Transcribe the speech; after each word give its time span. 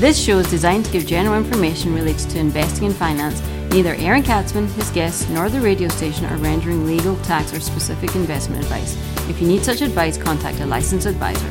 This 0.00 0.18
show 0.18 0.38
is 0.38 0.48
designed 0.48 0.86
to 0.86 0.92
give 0.92 1.06
general 1.06 1.36
information 1.36 1.94
related 1.94 2.30
to 2.30 2.38
investing 2.38 2.86
and 2.86 2.96
finance. 2.96 3.42
Neither 3.70 3.96
Aaron 3.96 4.22
Katsman, 4.22 4.66
his 4.68 4.88
guests, 4.92 5.28
nor 5.28 5.50
the 5.50 5.60
radio 5.60 5.88
station 5.88 6.24
are 6.24 6.38
rendering 6.38 6.86
legal, 6.86 7.16
tax, 7.16 7.52
or 7.52 7.60
specific 7.60 8.16
investment 8.16 8.62
advice. 8.62 8.96
If 9.28 9.42
you 9.42 9.46
need 9.46 9.62
such 9.62 9.82
advice, 9.82 10.16
contact 10.16 10.58
a 10.60 10.64
licensed 10.64 11.06
advisor. 11.06 11.46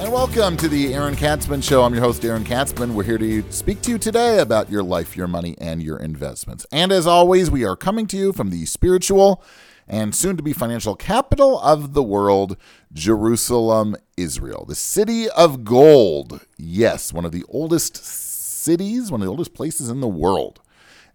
And 0.00 0.10
welcome 0.10 0.56
to 0.56 0.66
the 0.66 0.94
Aaron 0.94 1.14
Katsman 1.14 1.60
Show. 1.60 1.82
I'm 1.82 1.92
your 1.92 2.02
host, 2.02 2.24
Aaron 2.24 2.44
Katsman. 2.44 2.94
We're 2.94 3.04
here 3.04 3.18
to 3.18 3.52
speak 3.52 3.82
to 3.82 3.90
you 3.90 3.98
today 3.98 4.38
about 4.38 4.70
your 4.70 4.82
life, 4.82 5.14
your 5.14 5.28
money, 5.28 5.56
and 5.60 5.82
your 5.82 5.98
investments. 5.98 6.64
And 6.72 6.90
as 6.90 7.06
always, 7.06 7.50
we 7.50 7.66
are 7.66 7.76
coming 7.76 8.06
to 8.06 8.16
you 8.16 8.32
from 8.32 8.48
the 8.48 8.64
spiritual 8.64 9.44
and 9.88 10.14
soon 10.14 10.36
to 10.36 10.42
be 10.42 10.52
financial 10.52 10.94
capital 10.94 11.60
of 11.60 11.94
the 11.94 12.02
world, 12.02 12.56
Jerusalem, 12.92 13.96
Israel. 14.16 14.64
The 14.66 14.74
city 14.74 15.28
of 15.30 15.64
gold. 15.64 16.46
Yes, 16.56 17.12
one 17.12 17.24
of 17.24 17.32
the 17.32 17.44
oldest 17.48 17.96
cities, 18.04 19.10
one 19.10 19.20
of 19.20 19.24
the 19.24 19.30
oldest 19.30 19.54
places 19.54 19.88
in 19.88 20.00
the 20.00 20.08
world. 20.08 20.60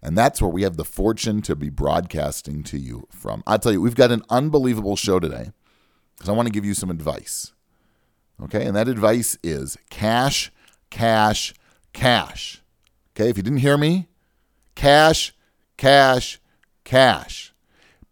And 0.02 0.16
that's 0.16 0.40
where 0.40 0.50
we 0.50 0.62
have 0.62 0.76
the 0.76 0.84
fortune 0.84 1.42
to 1.42 1.56
be 1.56 1.70
broadcasting 1.70 2.62
to 2.64 2.78
you 2.78 3.08
from. 3.10 3.42
I 3.46 3.56
tell 3.56 3.72
you, 3.72 3.80
we've 3.80 3.94
got 3.94 4.12
an 4.12 4.22
unbelievable 4.30 4.96
show 4.96 5.18
today 5.18 5.50
because 6.14 6.28
I 6.28 6.32
want 6.32 6.46
to 6.46 6.52
give 6.52 6.64
you 6.64 6.74
some 6.74 6.90
advice. 6.90 7.52
Okay, 8.42 8.66
and 8.66 8.76
that 8.76 8.88
advice 8.88 9.38
is 9.42 9.78
cash, 9.88 10.52
cash, 10.90 11.54
cash. 11.92 12.62
Okay, 13.12 13.30
if 13.30 13.36
you 13.36 13.42
didn't 13.42 13.60
hear 13.60 13.78
me, 13.78 14.08
cash, 14.74 15.34
cash, 15.78 16.38
cash. 16.84 17.54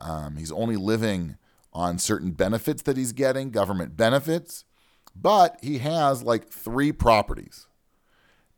Um, 0.00 0.36
he's 0.36 0.52
only 0.52 0.76
living 0.76 1.36
on 1.72 1.98
certain 1.98 2.32
benefits 2.32 2.82
that 2.82 2.96
he's 2.96 3.12
getting, 3.12 3.50
government 3.50 3.96
benefits, 3.96 4.64
but 5.14 5.58
he 5.62 5.78
has 5.78 6.22
like 6.22 6.48
three 6.48 6.92
properties 6.92 7.66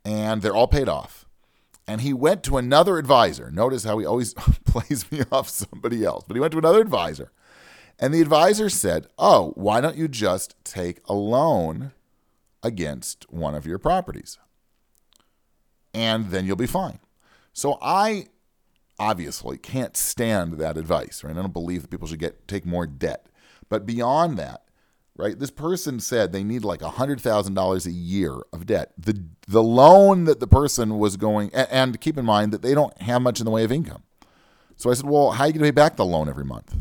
and 0.05 0.43
they're 0.43 0.55
all 0.55 0.69
paid 0.69 0.89
off. 0.89 1.27
And 1.87 2.01
he 2.01 2.13
went 2.13 2.43
to 2.45 2.59
another 2.59 2.97
advisor. 2.97 3.51
Notice 3.51 3.85
how 3.85 3.99
he 3.99 4.07
always 4.07 4.35
plays 4.65 5.11
me 5.11 5.23
off 5.33 5.49
somebody 5.49 6.05
else, 6.05 6.25
but 6.27 6.37
he 6.37 6.41
went 6.41 6.53
to 6.53 6.59
another 6.59 6.81
advisor. 6.81 7.33
And 7.99 8.15
the 8.15 8.21
advisor 8.21 8.69
said, 8.69 9.07
Oh, 9.19 9.53
why 9.57 9.81
don't 9.81 9.97
you 9.97 10.09
just 10.09 10.55
take 10.65 11.01
a 11.09 11.13
loan 11.13 11.93
against 12.63 13.31
one 13.31 13.55
of 13.55 13.67
your 13.67 13.79
properties? 13.79 14.39
And 15.93 16.31
then 16.31 16.47
you'll 16.47 16.57
be 16.57 16.67
fine. 16.67 17.01
So 17.53 17.79
I 17.83 18.27
obviously 19.03 19.59
can't 19.59 19.97
stand 19.97 20.55
that 20.55 20.79
advice, 20.79 21.25
right? 21.25 21.37
I 21.37 21.41
don't 21.41 21.53
believe 21.53 21.83
that 21.83 21.91
people 21.91 22.07
should 22.07 22.21
get 22.21 22.47
take 22.47 22.65
more 22.65 22.87
debt. 22.87 23.27
But 23.69 23.85
beyond 23.85 24.39
that, 24.39 24.63
right? 25.17 25.37
This 25.37 25.51
person 25.51 25.99
said 25.99 26.31
they 26.31 26.45
need 26.45 26.63
like 26.63 26.81
$100,000 26.81 27.87
a 27.87 27.91
year 27.91 28.37
of 28.53 28.67
debt. 28.67 28.93
The 28.97 29.25
the 29.49 29.63
loan 29.63 30.25
that 30.25 30.39
the 30.39 30.47
person 30.47 30.99
was 30.99 31.17
going 31.17 31.53
and, 31.53 32.01
keep 32.01 32.17
in 32.17 32.25
mind 32.25 32.53
that 32.53 32.63
they 32.63 32.75
don't 32.75 32.97
have 33.03 33.23
much 33.23 33.41
in 33.41 33.45
the 33.45 33.51
way 33.51 33.65
of 33.65 33.73
income. 33.73 34.05
So 34.77 34.91
I 34.91 34.95
said, 34.95 35.07
"Well, 35.07 35.33
how 35.33 35.45
are 35.45 35.47
you 35.49 35.53
going 35.53 35.65
to 35.65 35.67
pay 35.67 35.71
back 35.73 35.97
the 35.97 36.05
loan 36.05 36.29
every 36.29 36.45
month?" 36.45 36.77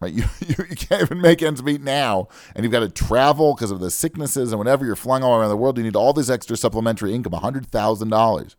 Right? 0.00 0.12
You, 0.14 0.24
you, 0.40 0.54
you 0.70 0.76
can't 0.76 1.02
even 1.02 1.20
make 1.20 1.42
ends 1.42 1.62
meet 1.62 1.82
now, 1.82 2.28
and 2.56 2.64
you've 2.64 2.72
got 2.72 2.80
to 2.80 2.88
travel 2.88 3.54
because 3.54 3.70
of 3.70 3.80
the 3.80 3.90
sicknesses 3.90 4.50
and 4.50 4.58
whatever. 4.58 4.84
You're 4.84 4.96
flying 4.96 5.22
all 5.22 5.38
around 5.38 5.50
the 5.50 5.56
world. 5.56 5.78
You 5.78 5.84
need 5.84 5.94
all 5.94 6.12
this 6.12 6.30
extra 6.30 6.56
supplementary 6.56 7.14
income, 7.14 7.34
$100,000. 7.34 8.54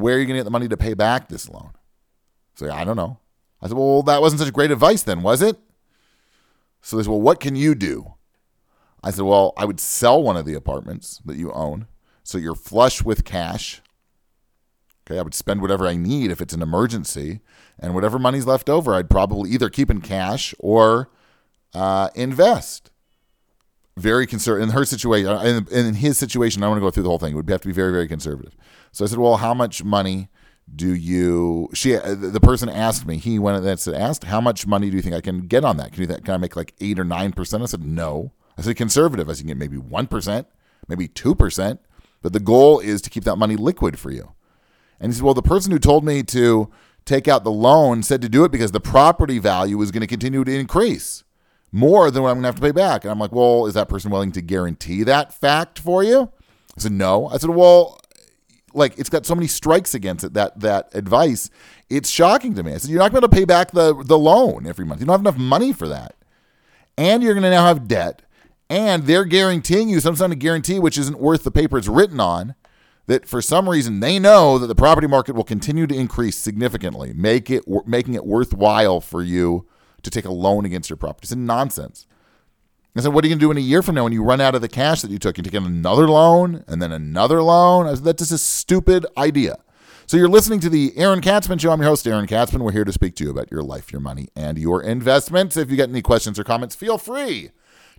Where 0.00 0.16
are 0.16 0.18
you 0.18 0.26
going 0.26 0.34
to 0.34 0.40
get 0.40 0.44
the 0.44 0.50
money 0.50 0.68
to 0.68 0.76
pay 0.76 0.94
back 0.94 1.28
this 1.28 1.48
loan? 1.48 1.70
So 2.54 2.70
I 2.70 2.84
don't 2.84 2.96
know. 2.96 3.18
I 3.60 3.68
said, 3.68 3.76
well, 3.76 4.02
that 4.02 4.20
wasn't 4.20 4.40
such 4.40 4.52
great 4.52 4.70
advice 4.70 5.02
then, 5.02 5.22
was 5.22 5.42
it? 5.42 5.56
So 6.82 6.96
they 6.96 7.02
said, 7.02 7.10
well, 7.10 7.20
what 7.20 7.40
can 7.40 7.56
you 7.56 7.74
do? 7.74 8.14
I 9.02 9.10
said, 9.10 9.24
well, 9.24 9.52
I 9.56 9.64
would 9.64 9.80
sell 9.80 10.22
one 10.22 10.36
of 10.36 10.44
the 10.46 10.54
apartments 10.54 11.20
that 11.24 11.36
you 11.36 11.52
own 11.52 11.86
so 12.28 12.36
you're 12.36 12.54
flush 12.54 13.02
with 13.02 13.24
cash. 13.24 13.80
Okay, 15.06 15.18
I 15.18 15.22
would 15.22 15.34
spend 15.34 15.62
whatever 15.62 15.86
I 15.86 15.96
need 15.96 16.30
if 16.30 16.42
it's 16.42 16.52
an 16.52 16.60
emergency, 16.60 17.40
and 17.78 17.94
whatever 17.94 18.18
money's 18.18 18.44
left 18.44 18.68
over, 18.68 18.94
I'd 18.94 19.08
probably 19.08 19.48
either 19.50 19.70
keep 19.70 19.90
in 19.90 20.02
cash 20.02 20.54
or 20.58 21.08
uh, 21.72 22.10
invest. 22.14 22.90
Very 23.98 24.26
conservative 24.26 24.68
in 24.68 24.74
her 24.74 24.84
situation. 24.84 25.30
In, 25.46 25.66
in 25.68 25.94
his 25.94 26.18
situation, 26.18 26.62
I 26.62 26.68
want 26.68 26.78
to 26.78 26.80
go 26.80 26.90
through 26.90 27.02
the 27.02 27.08
whole 27.08 27.18
thing. 27.18 27.32
It 27.32 27.36
would 27.36 27.50
have 27.50 27.60
to 27.62 27.68
be 27.68 27.74
very, 27.74 27.92
very 27.92 28.08
conservative. 28.08 28.56
So 28.92 29.04
I 29.04 29.08
said, 29.08 29.18
well, 29.18 29.36
how 29.36 29.54
much 29.54 29.84
money 29.84 30.28
do 30.74 30.94
you 30.94 31.68
she 31.72 31.96
uh, 31.96 32.14
the 32.14 32.40
person 32.40 32.68
asked 32.68 33.06
me 33.06 33.16
he 33.16 33.38
went 33.38 33.64
and 33.64 33.80
said 33.80 33.94
asked 33.94 34.24
how 34.24 34.40
much 34.40 34.66
money 34.66 34.90
do 34.90 34.96
you 34.96 35.02
think 35.02 35.14
i 35.14 35.20
can 35.20 35.46
get 35.46 35.64
on 35.64 35.76
that 35.76 35.92
can 35.92 36.02
you 36.02 36.06
that? 36.06 36.24
can 36.24 36.34
i 36.34 36.36
make 36.36 36.56
like 36.56 36.74
8 36.80 36.98
or 36.98 37.04
9% 37.04 37.62
i 37.62 37.66
said 37.66 37.84
no 37.84 38.32
i 38.56 38.62
said 38.62 38.76
conservative 38.76 39.28
i 39.28 39.32
said 39.32 39.46
get 39.46 39.56
maybe 39.56 39.78
1% 39.78 40.46
maybe 40.86 41.08
2% 41.08 41.78
but 42.22 42.32
the 42.32 42.40
goal 42.40 42.80
is 42.80 43.00
to 43.02 43.10
keep 43.10 43.24
that 43.24 43.36
money 43.36 43.56
liquid 43.56 43.98
for 43.98 44.10
you 44.10 44.32
and 45.00 45.12
he 45.12 45.16
said 45.16 45.24
well 45.24 45.34
the 45.34 45.42
person 45.42 45.72
who 45.72 45.78
told 45.78 46.04
me 46.04 46.22
to 46.22 46.70
take 47.04 47.28
out 47.28 47.44
the 47.44 47.50
loan 47.50 48.02
said 48.02 48.20
to 48.20 48.28
do 48.28 48.44
it 48.44 48.52
because 48.52 48.72
the 48.72 48.80
property 48.80 49.38
value 49.38 49.80
is 49.80 49.90
going 49.90 50.02
to 50.02 50.06
continue 50.06 50.44
to 50.44 50.54
increase 50.54 51.24
more 51.72 52.10
than 52.10 52.22
what 52.22 52.30
i'm 52.30 52.36
going 52.36 52.42
to 52.42 52.48
have 52.48 52.56
to 52.56 52.62
pay 52.62 52.72
back. 52.72 53.04
And 53.04 53.10
i'm 53.10 53.18
like 53.18 53.32
well 53.32 53.66
is 53.66 53.74
that 53.74 53.88
person 53.88 54.10
willing 54.10 54.32
to 54.32 54.40
guarantee 54.40 55.02
that 55.04 55.32
fact 55.32 55.78
for 55.78 56.02
you? 56.02 56.30
I 56.76 56.80
said 56.80 56.92
no. 56.92 57.26
I 57.28 57.38
said 57.38 57.50
well 57.50 58.00
like 58.74 58.98
it's 58.98 59.08
got 59.08 59.26
so 59.26 59.34
many 59.34 59.46
strikes 59.46 59.94
against 59.94 60.24
it 60.24 60.34
that 60.34 60.60
that 60.60 60.94
advice 60.94 61.50
it's 61.90 62.10
shocking 62.10 62.54
to 62.54 62.62
me. 62.62 62.74
I 62.74 62.78
said 62.78 62.90
you're 62.90 62.98
not 62.98 63.12
going 63.12 63.22
to 63.22 63.28
pay 63.28 63.44
back 63.44 63.70
the 63.72 64.02
the 64.04 64.18
loan 64.18 64.66
every 64.66 64.84
month. 64.84 65.00
You 65.00 65.06
don't 65.06 65.14
have 65.14 65.20
enough 65.20 65.38
money 65.38 65.72
for 65.72 65.88
that. 65.88 66.14
And 66.96 67.22
you're 67.22 67.34
going 67.34 67.44
to 67.44 67.50
now 67.50 67.66
have 67.66 67.86
debt. 67.86 68.22
And 68.68 69.04
they're 69.04 69.24
guaranteeing 69.24 69.88
you 69.88 70.00
some 70.00 70.16
kind 70.16 70.32
of 70.32 70.38
guarantee 70.38 70.78
which 70.78 70.98
isn't 70.98 71.18
worth 71.18 71.44
the 71.44 71.50
paper 71.50 71.78
it's 71.78 71.88
written 71.88 72.20
on 72.20 72.54
that 73.06 73.26
for 73.26 73.40
some 73.40 73.68
reason 73.68 74.00
they 74.00 74.18
know 74.18 74.58
that 74.58 74.66
the 74.66 74.74
property 74.74 75.06
market 75.06 75.34
will 75.34 75.44
continue 75.44 75.86
to 75.86 75.94
increase 75.94 76.36
significantly 76.36 77.12
make 77.14 77.50
it 77.50 77.64
making 77.86 78.12
it 78.14 78.26
worthwhile 78.26 79.00
for 79.00 79.22
you 79.22 79.66
to 80.08 80.20
take 80.20 80.24
a 80.24 80.32
loan 80.32 80.64
against 80.64 80.90
your 80.90 80.96
property 80.96 81.24
it's 81.24 81.34
nonsense 81.34 82.06
I 82.96 83.00
said, 83.00 83.12
what 83.12 83.24
are 83.24 83.28
you 83.28 83.32
going 83.34 83.38
to 83.38 83.44
do 83.44 83.50
in 83.52 83.56
a 83.56 83.60
year 83.60 83.80
from 83.80 83.94
now 83.94 84.04
when 84.04 84.12
you 84.12 84.24
run 84.24 84.40
out 84.40 84.56
of 84.56 84.60
the 84.60 84.68
cash 84.68 85.02
that 85.02 85.10
you 85.10 85.20
took? 85.20 85.36
You 85.36 85.44
take 85.44 85.54
another 85.54 86.08
loan 86.08 86.64
and 86.66 86.82
then 86.82 86.90
another 86.90 87.42
loan? 87.42 87.86
I 87.86 87.94
said, 87.94 88.02
that's 88.02 88.22
just 88.22 88.32
a 88.32 88.38
stupid 88.38 89.06
idea. 89.16 89.58
So 90.06 90.16
you're 90.16 90.28
listening 90.28 90.58
to 90.60 90.68
the 90.68 90.92
Aaron 90.96 91.20
Katsman 91.20 91.58
Show. 91.58 91.70
I'm 91.70 91.80
your 91.80 91.90
host, 91.90 92.08
Aaron 92.08 92.26
Katsman. 92.26 92.64
We're 92.64 92.72
here 92.72 92.84
to 92.84 92.92
speak 92.92 93.14
to 93.16 93.24
you 93.24 93.30
about 93.30 93.52
your 93.52 93.62
life, 93.62 93.92
your 93.92 94.00
money, 94.00 94.28
and 94.34 94.58
your 94.58 94.82
investments. 94.82 95.56
If 95.56 95.70
you 95.70 95.76
got 95.76 95.90
any 95.90 96.02
questions 96.02 96.40
or 96.40 96.44
comments, 96.44 96.74
feel 96.74 96.98
free 96.98 97.50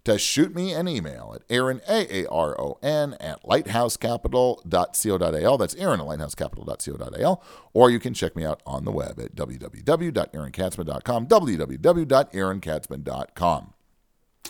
to 0.03 0.17
shoot 0.17 0.53
me 0.55 0.73
an 0.73 0.87
email 0.87 1.33
at 1.35 1.43
Aaron, 1.49 1.81
A-A-R-O-N, 1.87 3.15
at 3.19 3.43
lighthousecapital.co.il. 3.43 5.57
That's 5.57 5.75
Aaron 5.75 6.01
at 6.01 6.07
lighthousecapital.co.il. 6.07 7.43
Or 7.73 7.89
you 7.89 7.99
can 7.99 8.13
check 8.13 8.35
me 8.35 8.45
out 8.45 8.61
on 8.65 8.85
the 8.85 8.91
web 8.91 9.19
at 9.19 9.35
www.aaronkatsman.com, 9.35 11.27
www.aaronkatsman.com. 11.27 13.73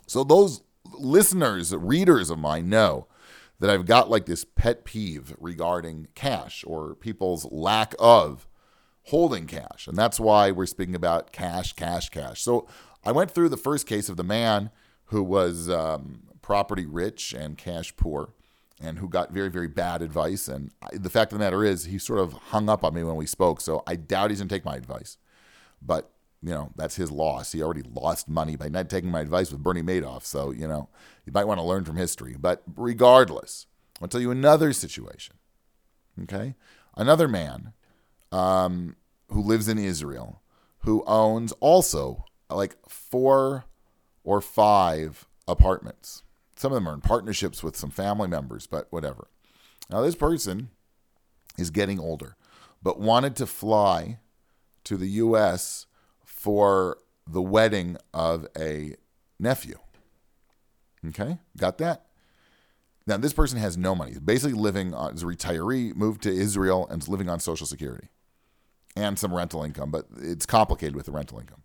So 0.07 0.23
those 0.23 0.61
listeners, 0.93 1.75
readers 1.75 2.29
of 2.29 2.39
mine 2.39 2.69
know 2.69 3.07
that 3.59 3.69
I've 3.69 3.85
got 3.85 4.09
like 4.09 4.25
this 4.25 4.45
pet 4.45 4.85
peeve 4.85 5.35
regarding 5.39 6.07
cash 6.15 6.63
or 6.65 6.95
people's 6.95 7.45
lack 7.51 7.93
of 7.99 8.47
holding 9.03 9.47
cash. 9.47 9.87
And 9.87 9.97
that's 9.97 10.19
why 10.19 10.51
we're 10.51 10.65
speaking 10.65 10.95
about 10.95 11.31
cash, 11.31 11.73
cash, 11.73 12.09
cash. 12.09 12.41
So 12.41 12.67
I 13.03 13.11
went 13.11 13.31
through 13.31 13.49
the 13.49 13.57
first 13.57 13.85
case 13.85 14.09
of 14.09 14.17
the 14.17 14.23
man 14.23 14.71
who 15.09 15.23
was 15.23 15.69
um, 15.69 16.23
property 16.41 16.85
rich 16.85 17.33
and 17.33 17.57
cash 17.57 17.95
poor 17.95 18.33
and 18.81 18.99
who 18.99 19.09
got 19.09 19.31
very, 19.31 19.49
very 19.49 19.67
bad 19.67 20.01
advice. 20.01 20.47
And 20.47 20.71
I, 20.81 20.89
the 20.93 21.09
fact 21.09 21.31
of 21.31 21.39
the 21.39 21.43
matter 21.43 21.63
is, 21.63 21.85
he 21.85 21.97
sort 21.97 22.19
of 22.19 22.33
hung 22.33 22.69
up 22.69 22.83
on 22.83 22.93
me 22.93 23.03
when 23.03 23.15
we 23.15 23.25
spoke. 23.25 23.59
So 23.59 23.83
I 23.85 23.95
doubt 23.95 24.29
he's 24.29 24.39
going 24.39 24.47
to 24.47 24.55
take 24.55 24.65
my 24.65 24.75
advice. 24.75 25.17
But, 25.81 26.11
you 26.41 26.51
know, 26.51 26.71
that's 26.75 26.95
his 26.95 27.11
loss. 27.11 27.51
He 27.51 27.61
already 27.61 27.83
lost 27.83 28.29
money 28.29 28.55
by 28.55 28.69
not 28.69 28.89
taking 28.89 29.11
my 29.11 29.19
advice 29.19 29.51
with 29.51 29.63
Bernie 29.63 29.81
Madoff. 29.81 30.23
So, 30.23 30.51
you 30.51 30.67
know, 30.67 30.89
you 31.25 31.33
might 31.33 31.45
want 31.45 31.59
to 31.59 31.65
learn 31.65 31.83
from 31.83 31.97
history. 31.97 32.35
But 32.39 32.63
regardless, 32.75 33.67
I'll 34.01 34.07
tell 34.07 34.21
you 34.21 34.31
another 34.31 34.71
situation. 34.73 35.35
Okay? 36.23 36.55
Another 36.95 37.27
man 37.27 37.73
um, 38.31 38.95
who 39.29 39.41
lives 39.41 39.67
in 39.67 39.77
Israel 39.77 40.41
who 40.83 41.03
owns 41.05 41.51
also 41.59 42.25
like 42.49 42.77
four 42.87 43.65
or 44.29 44.41
five 44.41 45.25
apartments. 45.47 46.21
Some 46.55 46.71
of 46.71 46.75
them 46.75 46.87
are 46.87 46.93
in 46.93 47.01
partnerships 47.01 47.63
with 47.63 47.75
some 47.75 47.89
family 47.89 48.27
members, 48.27 48.67
but 48.67 48.85
whatever. 48.91 49.27
Now, 49.89 50.01
this 50.01 50.13
person 50.13 50.69
is 51.57 51.71
getting 51.71 51.99
older, 51.99 52.35
but 52.83 52.99
wanted 52.99 53.35
to 53.37 53.47
fly 53.47 54.19
to 54.83 54.97
the 54.97 55.07
U.S. 55.07 55.87
for 56.23 56.99
the 57.25 57.41
wedding 57.41 57.97
of 58.13 58.45
a 58.55 58.97
nephew. 59.39 59.79
Okay, 61.07 61.39
got 61.57 61.79
that? 61.79 62.05
Now, 63.07 63.17
this 63.17 63.33
person 63.33 63.57
has 63.57 63.79
no 63.79 63.95
money. 63.95 64.13
Basically 64.23 64.53
living 64.53 64.93
on, 64.93 65.15
as 65.15 65.23
a 65.23 65.25
retiree, 65.25 65.95
moved 65.95 66.21
to 66.21 66.31
Israel, 66.31 66.87
and 66.91 67.01
is 67.01 67.09
living 67.09 67.29
on 67.29 67.39
Social 67.39 67.65
Security 67.65 68.09
and 68.95 69.17
some 69.17 69.33
rental 69.33 69.63
income, 69.63 69.89
but 69.89 70.05
it's 70.17 70.45
complicated 70.45 70.95
with 70.95 71.07
the 71.07 71.11
rental 71.11 71.39
income. 71.39 71.63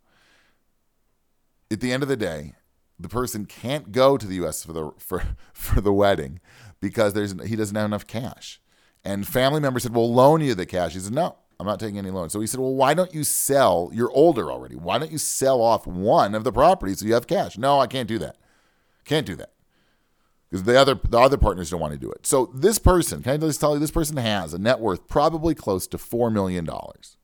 At 1.71 1.81
the 1.81 1.93
end 1.93 2.03
of 2.03 2.09
the 2.09 2.17
day, 2.17 2.53
the 2.99 3.09
person 3.09 3.47
can't 3.47 3.93
go 3.93 4.17
to 4.17 4.27
the 4.27 4.37
U.S. 4.37 4.65
for 4.65 4.73
the 4.73 4.93
for 4.99 5.23
for 5.53 5.81
the 5.81 5.93
wedding 5.93 6.41
because 6.81 7.15
there's 7.15 7.35
he 7.43 7.57
doesn't 7.57 7.77
have 7.77 7.87
enough 7.87 8.07
cash. 8.07 8.61
And 9.05 9.27
family 9.27 9.61
members 9.61 9.83
said, 9.83 9.95
"We'll 9.95 10.13
loan 10.13 10.41
you 10.41 10.55
the 10.55 10.67
cash." 10.67 10.95
He 10.95 11.01
said, 11.01 11.13
"No, 11.13 11.37
I'm 11.59 11.67
not 11.67 11.81
taking 11.81 11.99
any 11.99 12.11
loans." 12.11 12.33
So 12.33 12.41
he 12.41 12.47
said, 12.47 12.61
"Well, 12.61 12.75
why 12.75 12.95
don't 12.95 13.15
you 13.15 13.25
sell? 13.25 13.91
You're 13.93 14.13
older 14.13 14.51
already. 14.51 14.77
Why 14.77 14.99
don't 14.99 15.13
you 15.13 15.19
sell 15.19 15.61
off 15.61 15.87
one 15.87 16.35
of 16.35 16.45
the 16.45 16.53
properties 16.53 17.01
so 17.01 17.07
you 17.07 17.15
have 17.15 17.27
cash?" 17.27 17.59
No, 17.59 17.81
I 17.81 17.87
can't 17.87 18.09
do 18.09 18.19
that. 18.19 18.37
Can't 19.05 19.27
do 19.27 19.37
that 19.37 19.55
because 20.55 20.67
the 20.67 20.81
other 20.81 20.95
the 20.95 21.19
other 21.19 21.37
partners 21.37 21.71
don't 21.71 21.81
want 21.81 21.93
to 21.93 21.99
do 21.99 22.13
it. 22.13 22.25
So 22.25 22.49
this 22.55 22.79
person, 22.79 23.25
can 23.25 23.33
I 23.33 23.37
just 23.39 23.61
tell 23.61 23.75
you, 23.75 23.81
this 23.81 23.91
person 23.91 24.17
has 24.19 24.55
a 24.55 24.59
net 24.59 24.79
worth 24.79 25.09
probably 25.09 25.53
close 25.53 25.89
to 25.89 25.99
four 25.99 26.31
million 26.31 26.65
dollars, 26.65 27.17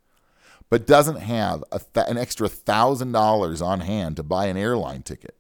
but 0.71 0.87
doesn't 0.87 1.17
have 1.17 1.65
th- 1.71 2.07
an 2.09 2.17
extra 2.17 2.49
thousand 2.49 3.13
dollars 3.13 3.61
on 3.61 3.81
hand 3.81 4.17
to 4.17 4.23
buy 4.23 4.47
an 4.47 4.57
airline 4.57 5.03
ticket 5.03 5.37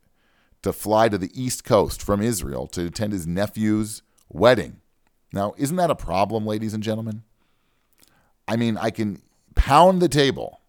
to 0.62 0.72
fly 0.72 1.08
to 1.08 1.16
the 1.16 1.30
East 1.40 1.64
Coast 1.64 2.02
from 2.02 2.20
Israel 2.20 2.66
to 2.66 2.86
attend 2.86 3.12
his 3.12 3.26
nephew's 3.26 4.02
wedding. 4.28 4.80
Now, 5.32 5.54
isn't 5.56 5.76
that 5.76 5.90
a 5.90 5.94
problem, 5.94 6.44
ladies 6.44 6.74
and 6.74 6.82
gentlemen? 6.82 7.22
I 8.46 8.56
mean, 8.56 8.76
I 8.76 8.90
can 8.90 9.22
pound 9.54 10.02
the 10.02 10.08
table 10.08 10.60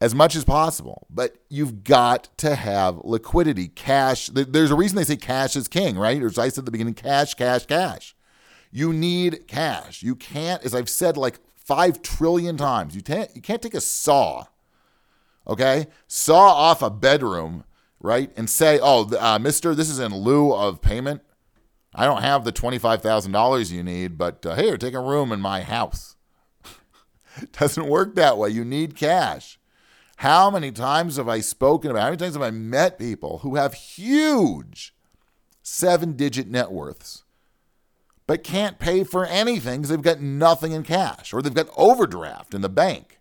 as 0.00 0.14
much 0.14 0.36
as 0.36 0.44
possible, 0.44 1.06
but 1.10 1.36
you've 1.48 1.82
got 1.82 2.28
to 2.38 2.54
have 2.54 3.00
liquidity, 3.04 3.68
cash. 3.68 4.28
There's 4.28 4.70
a 4.70 4.76
reason 4.76 4.96
they 4.96 5.04
say 5.04 5.16
cash 5.16 5.56
is 5.56 5.68
king, 5.68 5.98
right? 5.98 6.22
Or 6.22 6.26
as 6.26 6.38
I 6.38 6.50
said 6.50 6.60
at 6.60 6.64
the 6.66 6.70
beginning, 6.70 6.94
cash, 6.94 7.34
cash, 7.34 7.66
cash. 7.66 8.14
You 8.70 8.92
need 8.92 9.46
cash. 9.48 10.02
You 10.02 10.14
can't, 10.14 10.62
as 10.64 10.74
I've 10.74 10.88
said 10.88 11.16
like 11.16 11.40
five 11.56 12.02
trillion 12.02 12.56
times, 12.56 12.94
you 12.94 13.02
can't, 13.02 13.30
you 13.34 13.42
can't 13.42 13.62
take 13.62 13.74
a 13.74 13.80
saw, 13.80 14.44
okay, 15.46 15.86
saw 16.06 16.52
off 16.52 16.82
a 16.82 16.90
bedroom, 16.90 17.64
right, 18.00 18.30
and 18.36 18.48
say, 18.48 18.78
oh, 18.80 19.10
uh, 19.16 19.38
mister, 19.38 19.74
this 19.74 19.90
is 19.90 19.98
in 19.98 20.14
lieu 20.14 20.52
of 20.52 20.80
payment. 20.80 21.22
I 21.94 22.04
don't 22.04 22.22
have 22.22 22.44
the 22.44 22.52
$25,000 22.52 23.72
you 23.72 23.82
need, 23.82 24.16
but 24.16 24.46
uh, 24.46 24.54
here, 24.54 24.76
take 24.76 24.94
a 24.94 25.00
room 25.00 25.32
in 25.32 25.40
my 25.40 25.62
house. 25.62 26.16
doesn't 27.52 27.86
work 27.86 28.14
that 28.14 28.38
way. 28.38 28.50
You 28.50 28.64
need 28.64 28.94
cash. 28.96 29.58
How 30.18 30.50
many 30.50 30.70
times 30.70 31.16
have 31.16 31.28
I 31.28 31.40
spoken 31.40 31.90
about, 31.90 32.02
how 32.02 32.06
many 32.08 32.18
times 32.18 32.34
have 32.34 32.42
I 32.42 32.50
met 32.50 32.98
people 32.98 33.38
who 33.38 33.56
have 33.56 33.74
huge 33.74 34.94
seven 35.62 36.12
digit 36.12 36.46
net 36.46 36.70
worths, 36.70 37.24
but 38.30 38.44
can't 38.44 38.78
pay 38.78 39.02
for 39.02 39.26
anything 39.26 39.80
because 39.80 39.88
they've 39.88 40.00
got 40.00 40.20
nothing 40.20 40.70
in 40.70 40.84
cash 40.84 41.34
or 41.34 41.42
they've 41.42 41.52
got 41.52 41.68
overdraft 41.76 42.54
in 42.54 42.60
the 42.60 42.68
bank? 42.68 43.18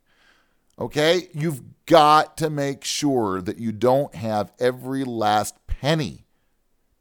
Okay, 0.78 1.30
you've 1.34 1.64
got 1.88 2.38
to 2.38 2.52
make 2.52 2.84
sure 2.84 3.42
that 3.42 3.58
you 3.58 3.72
don't 3.72 4.14
have 4.14 4.54
every 4.60 5.04
last 5.04 5.56
penny 5.66 6.28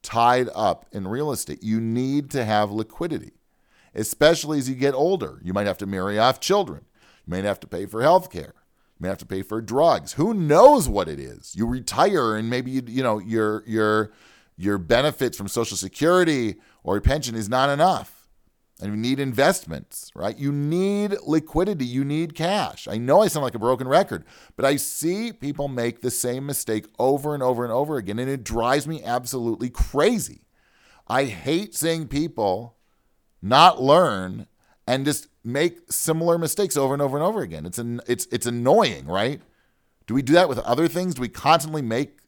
tied 0.01 0.49
up 0.55 0.87
in 0.91 1.07
real 1.07 1.31
estate. 1.31 1.63
You 1.63 1.83
need 1.83 2.31
to 2.31 2.47
have 2.47 2.71
liquidity, 2.71 3.33
especially 3.95 4.57
as 4.57 4.71
you 4.71 4.75
get 4.75 4.95
older. 4.95 5.39
You 5.45 5.53
might 5.53 5.67
have 5.67 5.77
to 5.77 5.87
marry 5.87 6.19
off 6.19 6.41
children, 6.41 6.87
you 7.27 7.33
might 7.33 7.45
have 7.45 7.61
to 7.61 7.67
pay 7.67 7.85
for 7.85 8.01
health 8.01 8.31
care. 8.31 8.55
You 8.55 9.01
may 9.01 9.09
have 9.09 9.19
to 9.19 9.27
pay 9.27 9.43
for 9.43 9.61
drugs. 9.61 10.15
Who 10.15 10.33
knows 10.33 10.89
what 10.89 11.11
it 11.11 11.21
is? 11.21 11.55
You 11.55 11.67
retire 11.67 12.37
and 12.37 12.49
maybe 12.49 12.71
you, 12.71 12.83
you 12.87 13.03
know 13.03 13.19
your 13.19 13.65
your 13.67 14.13
your 14.57 14.79
benefits 14.79 15.37
from 15.37 15.49
Social 15.49 15.77
Security 15.77 16.57
or 16.89 16.95
your 16.95 17.03
pension 17.03 17.35
is 17.35 17.51
not 17.51 17.69
enough. 17.69 18.27
And 18.81 18.91
you 18.91 18.97
need 18.97 19.21
investments, 19.21 20.11
right? 20.15 20.39
You 20.39 20.51
need 20.51 21.17
liquidity. 21.27 21.85
You 21.85 22.03
need 22.03 22.35
cash. 22.35 22.89
I 22.89 22.97
know 22.97 23.21
I 23.21 23.29
sound 23.29 23.45
like 23.45 23.55
a 23.55 23.59
broken 23.59 23.87
record, 23.87 24.25
but 24.57 24.65
I 24.65 24.77
see 24.77 25.31
people 25.35 25.69
make 25.69 26.01
the 26.01 26.11
same 26.11 26.47
mistake 26.47 26.87
over 26.99 27.35
and 27.35 27.43
over 27.43 27.63
and 27.63 27.71
over 27.71 27.99
again, 27.99 28.19
and 28.19 28.31
it 28.31 28.43
drives 28.43 28.89
me 28.89 29.05
absolutely 29.05 29.69
crazy. 29.69 30.47
I 31.07 31.25
hate 31.25 31.75
seeing 31.75 32.09
people 32.09 32.79
not 33.43 33.83
learn 33.83 34.47
and 34.87 35.05
just 35.05 35.29
make 35.45 35.93
similar 35.93 36.39
mistakes 36.39 36.75
over 36.75 36.95
and 36.95 37.03
over 37.03 37.19
and 37.19 37.27
over 37.27 37.43
again. 37.43 37.67
It's 37.67 37.79
an, 37.79 38.01
it's 38.07 38.27
it's 38.33 38.47
annoying, 38.47 39.05
right? 39.05 39.43
Do 40.07 40.15
we 40.15 40.23
do 40.23 40.33
that 40.33 40.49
with 40.49 40.59
other 40.61 40.89
things? 40.89 41.17
Do 41.17 41.21
we 41.21 41.29
constantly 41.29 41.83
make 41.83 42.21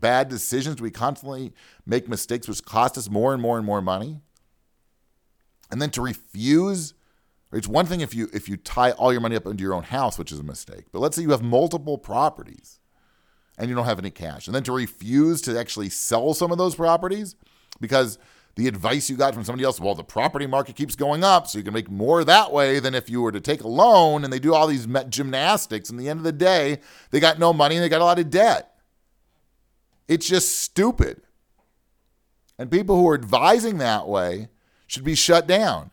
bad 0.00 0.28
decisions? 0.28 0.80
We 0.80 0.90
constantly 0.90 1.52
make 1.86 2.08
mistakes 2.08 2.48
which 2.48 2.64
cost 2.64 2.96
us 2.98 3.10
more 3.10 3.32
and 3.32 3.42
more 3.42 3.56
and 3.56 3.66
more 3.66 3.82
money? 3.82 4.20
And 5.70 5.82
then 5.82 5.90
to 5.90 6.02
refuse, 6.02 6.94
it's 7.52 7.68
one 7.68 7.86
thing 7.86 8.00
if 8.00 8.14
you 8.14 8.28
if 8.32 8.48
you 8.48 8.56
tie 8.56 8.92
all 8.92 9.12
your 9.12 9.20
money 9.20 9.36
up 9.36 9.46
into 9.46 9.62
your 9.62 9.74
own 9.74 9.84
house, 9.84 10.18
which 10.18 10.32
is 10.32 10.38
a 10.38 10.44
mistake. 10.44 10.86
But 10.92 11.00
let's 11.00 11.16
say 11.16 11.22
you 11.22 11.30
have 11.30 11.42
multiple 11.42 11.98
properties 11.98 12.78
and 13.58 13.68
you 13.68 13.74
don't 13.74 13.84
have 13.84 13.98
any 13.98 14.10
cash. 14.10 14.46
And 14.46 14.54
then 14.54 14.62
to 14.64 14.72
refuse 14.72 15.42
to 15.42 15.58
actually 15.58 15.90
sell 15.90 16.32
some 16.32 16.52
of 16.52 16.58
those 16.58 16.74
properties 16.74 17.36
because 17.80 18.18
the 18.58 18.66
advice 18.66 19.08
you 19.08 19.16
got 19.16 19.34
from 19.34 19.44
somebody 19.44 19.64
else, 19.64 19.78
well, 19.80 19.94
the 19.94 20.02
property 20.02 20.46
market 20.46 20.74
keeps 20.74 20.96
going 20.96 21.22
up, 21.22 21.46
so 21.46 21.58
you 21.58 21.64
can 21.64 21.74
make 21.74 21.88
more 21.88 22.24
that 22.24 22.52
way 22.52 22.80
than 22.80 22.92
if 22.92 23.08
you 23.08 23.22
were 23.22 23.30
to 23.30 23.40
take 23.40 23.62
a 23.62 23.68
loan 23.68 24.24
and 24.24 24.32
they 24.32 24.40
do 24.40 24.52
all 24.52 24.66
these 24.66 24.86
gymnastics. 25.08 25.90
And 25.90 25.98
the 25.98 26.08
end 26.08 26.18
of 26.18 26.24
the 26.24 26.32
day, 26.32 26.78
they 27.10 27.20
got 27.20 27.38
no 27.38 27.52
money 27.52 27.76
and 27.76 27.84
they 27.84 27.88
got 27.88 28.00
a 28.00 28.04
lot 28.04 28.18
of 28.18 28.30
debt. 28.30 28.77
It's 30.08 30.26
just 30.26 30.58
stupid. 30.58 31.20
And 32.58 32.70
people 32.70 32.96
who 32.96 33.08
are 33.08 33.14
advising 33.14 33.78
that 33.78 34.08
way 34.08 34.48
should 34.86 35.04
be 35.04 35.14
shut 35.14 35.46
down. 35.46 35.90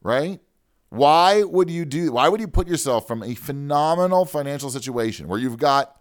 Right? 0.00 0.40
Why 0.88 1.42
would 1.42 1.68
you 1.68 1.84
do 1.84 2.12
why 2.12 2.28
would 2.28 2.40
you 2.40 2.48
put 2.48 2.68
yourself 2.68 3.06
from 3.06 3.22
a 3.22 3.34
phenomenal 3.34 4.24
financial 4.24 4.70
situation 4.70 5.28
where 5.28 5.38
you've 5.38 5.58
got 5.58 6.00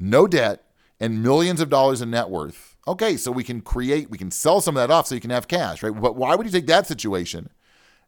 no 0.00 0.26
debt 0.26 0.64
and 0.98 1.22
millions 1.22 1.60
of 1.60 1.68
dollars 1.68 2.02
in 2.02 2.10
net 2.10 2.28
worth 2.28 2.76
Okay, 2.88 3.16
so 3.16 3.32
we 3.32 3.42
can 3.42 3.60
create, 3.60 4.10
we 4.10 4.18
can 4.18 4.30
sell 4.30 4.60
some 4.60 4.76
of 4.76 4.80
that 4.88 4.94
off 4.94 5.08
so 5.08 5.16
you 5.16 5.20
can 5.20 5.30
have 5.30 5.48
cash, 5.48 5.82
right? 5.82 6.00
But 6.00 6.14
why 6.14 6.36
would 6.36 6.46
you 6.46 6.52
take 6.52 6.68
that 6.68 6.86
situation 6.86 7.50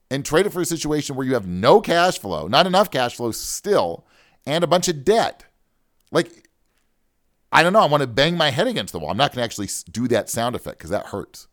and 0.09 0.25
trade 0.25 0.47
it 0.47 0.53
for 0.53 0.61
a 0.61 0.65
situation 0.65 1.17
where 1.17 1.27
you 1.27 1.35
have 1.35 1.49
no 1.49 1.81
cash 1.81 2.19
flow, 2.19 2.47
not 2.47 2.67
enough 2.67 2.91
cash 2.91 3.17
flow 3.17 3.33
still, 3.33 4.07
and 4.47 4.63
a 4.63 4.69
bunch 4.69 4.87
of 4.87 5.05
debt? 5.05 5.45
Like, 6.13 6.48
I 7.51 7.63
don't 7.63 7.73
know. 7.73 7.81
I 7.81 7.87
want 7.87 8.03
to 8.03 8.07
bang 8.07 8.37
my 8.37 8.51
head 8.51 8.67
against 8.67 8.93
the 8.93 8.99
wall. 8.99 9.11
I'm 9.11 9.17
not 9.17 9.33
going 9.33 9.41
to 9.41 9.45
actually 9.45 9.69
do 9.91 10.09
that 10.09 10.29
sound 10.29 10.55
effect 10.55 10.79
because 10.79 10.91
that 10.91 11.07
hurts. 11.07 11.49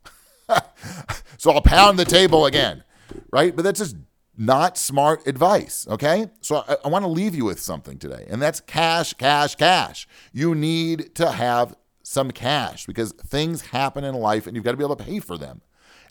so 1.38 1.52
I'll 1.52 1.62
pound 1.62 1.98
the 1.98 2.06
table 2.06 2.46
again, 2.46 2.84
right? 3.32 3.56
But 3.56 3.64
that's 3.64 3.80
just 3.80 3.96
not 4.38 4.78
smart 4.78 5.26
advice. 5.28 5.88
Okay. 5.90 6.30
So 6.42 6.64
I, 6.68 6.78
I 6.86 6.88
want 6.90 7.04
to 7.04 7.10
leave 7.10 7.36
you 7.36 7.46
with 7.46 7.60
something 7.60 7.98
today, 7.98 8.26
and 8.30 8.42
that's 8.42 8.60
cash, 8.60 9.14
cash, 9.14 9.56
cash. 9.56 10.08
You 10.34 10.54
need 10.54 11.16
to 11.16 11.32
have 11.32 11.76
some 12.04 12.32
cash 12.32 12.86
because 12.86 13.12
things 13.14 13.62
happen 13.62 14.04
in 14.04 14.16
life 14.16 14.46
and 14.46 14.56
you've 14.56 14.64
got 14.64 14.72
to 14.72 14.78
be 14.78 14.84
able 14.84 14.96
to 14.96 15.04
pay 15.04 15.20
for 15.20 15.38
them. 15.38 15.62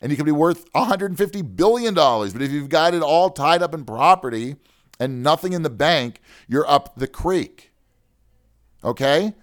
And 0.01 0.11
you 0.11 0.17
can 0.17 0.25
be 0.25 0.31
worth 0.31 0.71
$150 0.73 1.55
billion. 1.55 1.93
But 1.93 2.41
if 2.41 2.51
you've 2.51 2.69
got 2.69 2.93
it 2.93 3.01
all 3.01 3.29
tied 3.29 3.63
up 3.63 3.73
in 3.73 3.85
property 3.85 4.57
and 4.99 5.23
nothing 5.23 5.53
in 5.53 5.63
the 5.63 5.69
bank, 5.69 6.21
you're 6.47 6.69
up 6.69 6.95
the 6.97 7.07
creek. 7.07 7.71
Okay? 8.83 9.33